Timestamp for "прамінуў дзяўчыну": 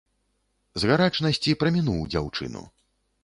1.63-2.65